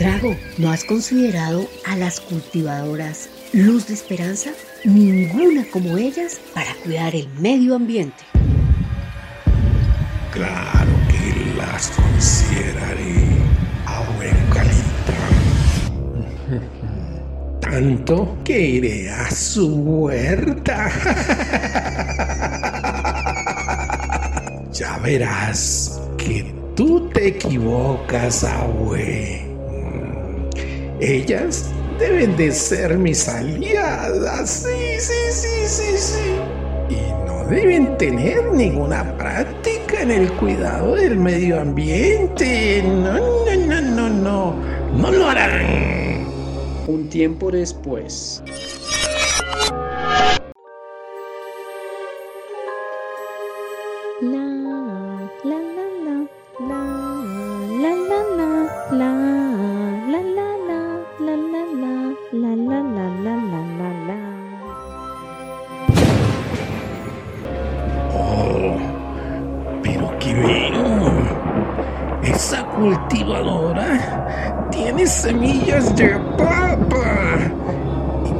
Drago, 0.00 0.34
¿no 0.56 0.70
has 0.70 0.82
considerado 0.82 1.68
a 1.84 1.94
las 1.94 2.20
cultivadoras 2.20 3.28
Luz 3.52 3.86
de 3.88 3.92
Esperanza? 3.92 4.48
Ninguna 4.82 5.66
como 5.70 5.98
ellas 5.98 6.40
para 6.54 6.72
cuidar 6.82 7.14
el 7.14 7.28
medio 7.34 7.74
ambiente. 7.74 8.24
Claro 10.32 10.90
que 11.06 11.54
las 11.54 11.90
consideraré, 11.90 13.26
abuelita. 13.84 14.64
Tanto 17.60 18.38
que 18.42 18.58
iré 18.58 19.10
a 19.10 19.30
su 19.30 19.68
huerta. 19.82 20.90
ya 24.72 24.96
verás 25.00 26.00
que 26.16 26.54
tú 26.74 27.10
te 27.10 27.28
equivocas, 27.28 28.44
abue. 28.44 29.49
Ellas 31.00 31.70
deben 31.98 32.36
de 32.36 32.52
ser 32.52 32.98
mis 32.98 33.26
aliadas. 33.26 34.66
Sí, 34.66 34.98
sí, 34.98 35.32
sí, 35.32 35.66
sí, 35.66 35.96
sí. 35.96 36.94
Y 36.94 37.26
no 37.26 37.44
deben 37.46 37.96
tener 37.96 38.52
ninguna 38.52 39.16
práctica 39.16 40.02
en 40.02 40.10
el 40.10 40.32
cuidado 40.32 40.96
del 40.96 41.16
medio 41.16 41.58
ambiente. 41.58 42.82
No, 42.82 43.18
no, 43.18 43.66
no, 43.66 43.80
no, 43.80 44.10
no. 44.10 44.54
No 44.94 45.10
lo 45.10 45.26
harán. 45.30 46.26
Un 46.86 47.08
tiempo 47.08 47.50
después. 47.50 48.42
Cultivadora 72.80 74.68
tiene 74.70 75.06
semillas 75.06 75.94
de 75.96 76.18
papa. 76.38 77.38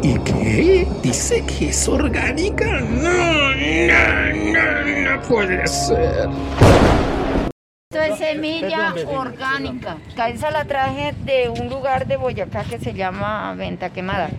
¿Y 0.03 0.19
qué? 0.21 0.89
¿Dice 1.03 1.45
que 1.45 1.69
es 1.69 1.89
orgánica? 1.89 2.81
No, 2.81 3.55
no, 3.91 4.53
no, 4.53 5.11
no 5.11 5.23
puede 5.23 5.67
ser. 5.67 6.31
Esto 7.91 8.03
es 8.03 8.19
semilla 8.19 8.95
orgánica. 9.09 9.99
Esa 10.29 10.51
la 10.51 10.65
traje 10.65 11.15
de 11.25 11.51
un 11.51 11.69
lugar 11.69 12.07
de 12.07 12.17
Boyacá 12.17 12.65
que 12.65 12.79
se 12.79 12.95
llama 12.95 13.55
Venta 13.55 13.91
Quemada. 13.91 14.31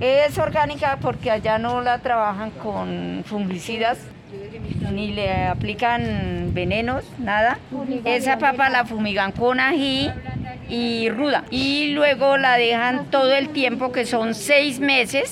Es 0.00 0.38
orgánica 0.38 0.98
porque 1.02 1.30
allá 1.30 1.58
no 1.58 1.82
la 1.82 1.98
trabajan 1.98 2.52
con 2.52 3.22
fungicidas 3.26 3.98
ni 4.92 5.12
le 5.12 5.46
aplican 5.46 6.52
venenos, 6.52 7.04
nada. 7.18 7.58
Esa 8.04 8.38
papa 8.38 8.70
la 8.70 8.84
fumigan 8.84 9.32
con 9.32 9.60
ají 9.60 10.10
y 10.68 11.08
ruda. 11.10 11.44
Y 11.50 11.92
luego 11.92 12.36
la 12.36 12.56
dejan 12.56 13.06
todo 13.10 13.34
el 13.34 13.50
tiempo, 13.50 13.92
que 13.92 14.06
son 14.06 14.34
seis 14.34 14.80
meses. 14.80 15.30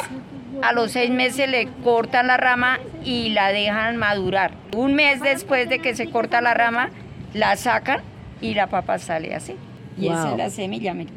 A 0.62 0.72
los 0.72 0.92
seis 0.92 1.10
meses 1.10 1.48
le 1.48 1.68
cortan 1.82 2.28
la 2.28 2.36
rama 2.36 2.78
y 3.04 3.30
la 3.30 3.52
dejan 3.52 3.96
madurar. 3.96 4.52
Un 4.74 4.94
mes 4.94 5.20
después 5.20 5.68
de 5.68 5.80
que 5.80 5.94
se 5.94 6.10
corta 6.10 6.40
la 6.40 6.54
rama, 6.54 6.90
la 7.32 7.56
sacan 7.56 8.00
y 8.40 8.54
la 8.54 8.68
papa 8.68 8.98
sale 8.98 9.34
así. 9.34 9.56
Y 9.98 10.06
esa 10.06 10.30
es 10.30 10.36
la 10.38 10.50
semilla, 10.50 10.94
mira. 10.94 11.10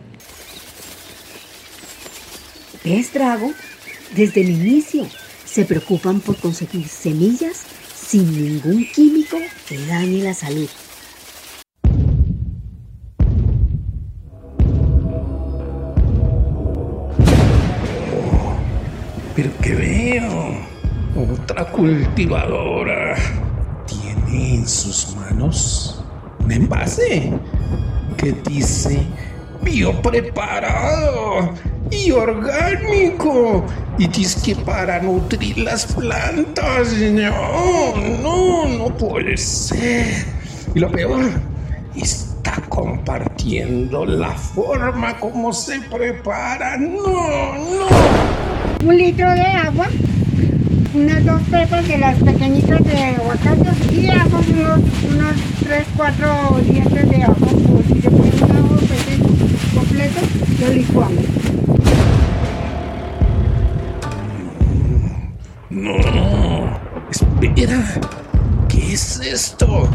¿Ves, 2.83 3.13
Drago? 3.13 3.51
Desde 4.15 4.41
el 4.41 4.49
inicio 4.49 5.05
se 5.45 5.65
preocupan 5.65 6.19
por 6.21 6.37
conseguir 6.37 6.87
semillas 6.87 7.65
sin 8.07 8.31
ningún 8.31 8.85
químico 8.93 9.37
que 9.67 9.77
dañe 9.85 10.23
la 10.23 10.33
salud. 10.33 10.69
pero 19.35 19.51
que 19.61 19.75
veo, 19.75 20.55
otra 21.15 21.65
cultivadora. 21.65 23.15
Tiene 23.85 24.55
en 24.55 24.67
sus 24.67 25.15
manos 25.15 26.03
un 26.39 26.51
envase 26.51 27.31
que 28.17 28.31
dice 28.49 29.05
biopreparado 29.61 31.53
y 31.91 32.11
orgánico. 32.11 33.65
Y 33.97 34.07
dice 34.07 34.39
que 34.43 34.55
para 34.63 34.99
nutrir 35.01 35.57
las 35.57 35.85
plantas. 35.85 36.93
No, 36.93 37.95
no, 38.21 38.67
no 38.67 38.97
puede 38.97 39.37
ser. 39.37 40.25
Y 40.75 40.79
lo 40.79 40.91
peor, 40.91 41.31
está 41.95 42.61
compartiendo 42.69 44.05
la 44.05 44.31
forma 44.31 45.17
como 45.17 45.51
se 45.53 45.79
prepara. 45.81 46.77
No, 46.77 47.55
no. 47.55 47.87
Un 48.85 48.97
litro 48.97 49.29
de 49.31 49.41
agua, 49.41 49.87
unas 50.93 51.25
dos 51.25 51.41
pepas 51.49 51.87
de 51.87 51.97
las 51.97 52.15
pequeñitas 52.21 52.83
de 52.83 53.03
aguacate 53.03 53.69
y 53.91 54.07
hago 54.07 54.37
unos, 54.37 54.79
unos 55.11 55.35
3, 55.63 55.85
4 55.95 56.59
dientes 56.69 57.09
de 57.09 57.23
ajo. 57.23 57.35
Si 57.87 58.01
se 58.01 58.11
pone 58.11 58.31
un 58.35 58.51
ajo 58.51 58.75
completo, 59.73 60.19
lo 60.61 60.73
licuamos. 60.73 61.36
¿Qué 68.69 68.93
es 68.93 69.19
esto? 69.19 69.89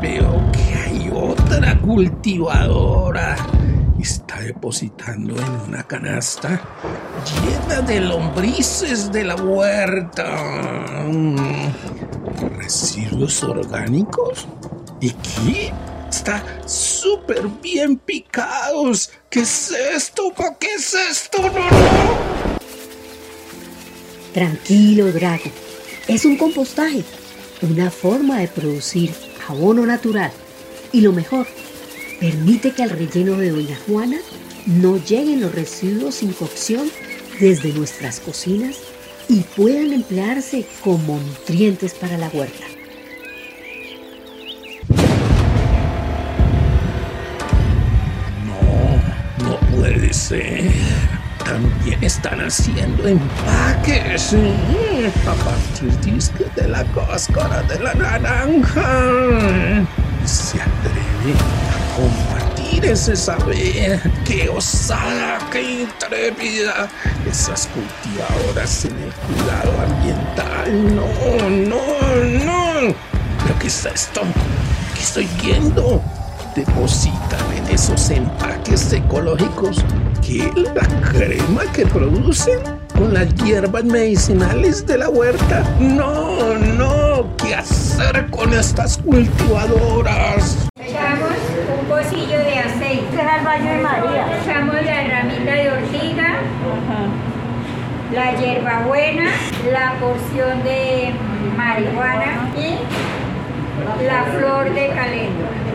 Veo 0.00 0.50
que 0.52 0.74
hay 0.74 1.10
otra 1.12 1.78
cultivadora. 1.80 3.36
Está 4.00 4.40
depositando 4.40 5.36
en 5.36 5.50
una 5.68 5.82
canasta 5.84 6.60
llena 7.44 7.80
de 7.82 8.00
lombrices 8.00 9.12
de 9.12 9.24
la 9.24 9.36
huerta. 9.36 11.04
¿Residuos 12.58 13.42
orgánicos? 13.44 14.48
¿Y 15.00 15.10
qué? 15.10 15.72
Está 16.10 16.42
súper 16.66 17.48
bien 17.62 17.96
picados. 17.96 19.10
¿Qué 19.30 19.40
es 19.40 19.70
esto? 19.70 20.32
¿Para 20.36 20.54
qué 20.56 20.74
es 20.74 20.94
esto? 20.94 21.42
No, 21.42 21.48
no. 21.48 22.58
Tranquilo, 24.32 25.12
Drago. 25.12 25.61
Es 26.08 26.24
un 26.24 26.36
compostaje, 26.36 27.04
una 27.62 27.88
forma 27.90 28.40
de 28.40 28.48
producir 28.48 29.12
abono 29.48 29.86
natural. 29.86 30.32
Y 30.92 31.00
lo 31.00 31.12
mejor, 31.12 31.46
permite 32.18 32.72
que 32.72 32.82
al 32.82 32.90
relleno 32.90 33.36
de 33.36 33.50
Doña 33.50 33.78
Juana 33.86 34.18
no 34.66 34.96
lleguen 34.96 35.40
los 35.40 35.54
residuos 35.54 36.16
sin 36.16 36.32
cocción 36.32 36.90
desde 37.38 37.72
nuestras 37.72 38.18
cocinas 38.18 38.78
y 39.28 39.40
puedan 39.56 39.92
emplearse 39.92 40.66
como 40.82 41.20
nutrientes 41.20 41.94
para 41.94 42.18
la 42.18 42.28
huerta. 42.28 42.64
No, 48.44 49.48
no 49.48 49.60
puede 49.76 50.12
ser. 50.12 50.72
También 51.44 52.02
están 52.02 52.40
haciendo 52.40 53.06
empaques 53.06 54.34
a 54.34 55.34
partir 55.44 55.92
de 56.56 56.68
la 56.68 56.84
cáscara 56.84 57.62
de 57.64 57.78
la 57.80 57.94
naranja. 57.94 59.84
Se 60.24 60.60
atreve 60.60 61.34
a 61.68 61.96
compartir 61.96 62.84
ese 62.84 63.16
saber. 63.16 64.00
¡Qué 64.24 64.48
osada, 64.48 65.38
qué 65.50 65.82
intrépida! 65.82 66.88
Esas 67.28 67.68
cultivadoras 67.68 68.84
en 68.84 68.98
el 69.02 69.12
cuidado 69.12 69.72
ambiental. 69.82 70.94
No, 70.94 71.48
no, 71.48 72.44
no. 72.44 72.94
¿Pero 73.42 73.58
qué 73.58 73.66
es 73.66 73.84
esto? 73.84 74.22
¿Qué 74.94 75.02
estoy 75.02 75.28
viendo? 75.42 76.02
Depositan 76.54 77.40
en 77.56 77.74
esos 77.74 78.10
empaques 78.10 78.92
ecológicos 78.92 79.82
que 80.20 80.52
la 80.74 80.86
crema 81.08 81.62
que 81.72 81.86
producen 81.86 82.58
con 82.94 83.14
las 83.14 83.34
hierbas 83.36 83.84
medicinales 83.84 84.86
de 84.86 84.98
la 84.98 85.08
huerta. 85.08 85.64
No, 85.80 86.54
no, 86.58 87.26
¿qué 87.38 87.54
hacer 87.54 88.26
con 88.30 88.52
estas 88.52 88.98
cultivadoras? 88.98 90.68
Echamos 90.78 91.30
un 91.80 91.86
pocillo 91.86 92.38
de 92.38 92.58
aceite. 92.58 93.00
Este 93.00 93.16
es 93.16 93.38
el 93.38 93.44
baño 93.46 93.70
de 93.72 93.78
María. 93.78 94.26
Echamos 94.42 94.74
la 94.74 95.08
ramita 95.08 95.52
de 95.52 95.70
ortiga, 95.70 96.34
la 98.12 98.36
hierbabuena, 98.36 99.30
la 99.72 99.94
porción 99.98 100.62
de 100.64 101.14
marihuana 101.56 102.50
y 102.58 104.04
la 104.04 104.24
flor 104.24 104.74
de 104.74 104.88
caléndula. 104.88 105.71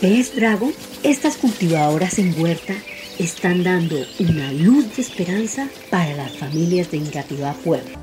¿Ves, 0.00 0.34
Dragon? 0.34 0.72
Estas 1.02 1.36
cultivadoras 1.36 2.18
en 2.18 2.40
huerta 2.40 2.74
están 3.18 3.62
dando 3.62 3.96
una 4.18 4.52
luz 4.52 4.96
de 4.96 5.02
esperanza 5.02 5.68
para 5.90 6.14
las 6.14 6.36
familias 6.36 6.90
de 6.90 6.98
Engativá 6.98 7.52
Pueblo. 7.52 7.98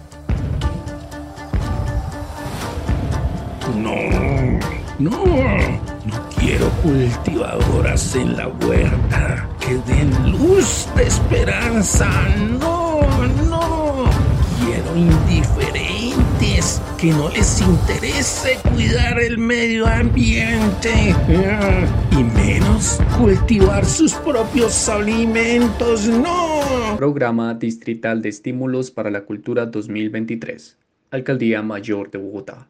No, 3.77 3.95
no, 4.99 5.25
no 6.05 6.29
quiero 6.37 6.69
cultivadoras 6.81 8.15
en 8.15 8.37
la 8.37 8.47
huerta 8.47 9.49
que 9.59 9.75
den 9.91 10.31
luz 10.31 10.87
de 10.95 11.03
esperanza. 11.03 12.09
No, 12.59 13.01
no. 13.49 14.05
Quiero 14.63 14.95
que 16.97 17.11
no 17.11 17.29
les 17.29 17.61
interese 17.61 18.57
cuidar 18.73 19.19
el 19.19 19.37
medio 19.37 19.85
ambiente 19.85 21.15
y 22.11 22.23
menos 22.23 22.99
cultivar 23.17 23.85
sus 23.85 24.13
propios 24.13 24.89
alimentos. 24.89 26.07
No. 26.07 26.97
Programa 26.97 27.53
Distrital 27.53 28.23
de 28.23 28.29
Estímulos 28.29 28.89
para 28.89 29.11
la 29.11 29.21
Cultura 29.21 29.67
2023. 29.67 30.77
Alcaldía 31.11 31.61
Mayor 31.61 32.09
de 32.09 32.17
Bogotá. 32.17 32.67